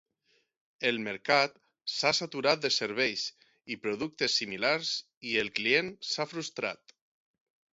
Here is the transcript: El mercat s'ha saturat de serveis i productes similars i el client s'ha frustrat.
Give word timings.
El 0.91 0.95
mercat 1.07 1.59
s'ha 1.95 2.13
saturat 2.19 2.63
de 2.63 2.71
serveis 2.77 3.25
i 3.75 3.79
productes 3.85 4.39
similars 4.41 4.95
i 5.33 5.37
el 5.43 5.53
client 5.61 5.93
s'ha 6.15 6.27
frustrat. 6.33 6.99